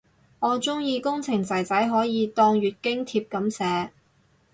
[0.39, 3.91] 我鍾意工程仔仔可以當月經帖噉寫